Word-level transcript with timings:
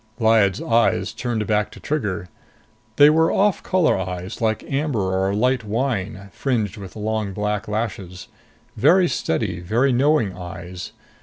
Lyad's 0.19 0.59
eyes 0.59 1.13
turned 1.13 1.45
back 1.45 1.69
to 1.69 1.79
Trigger. 1.79 2.27
They 2.95 3.11
were 3.11 3.31
off 3.31 3.61
color 3.61 3.95
eyes, 3.99 4.41
like 4.41 4.63
amber 4.63 5.13
or 5.13 5.29
a 5.29 5.35
light 5.35 5.63
wine, 5.63 6.31
fringed 6.33 6.75
with 6.75 6.95
long 6.95 7.33
black 7.33 7.67
lashes. 7.67 8.27
Very 8.75 9.07
steady, 9.07 9.59
very 9.59 9.91
knowing 9.93 10.35
eyes. 10.35 10.93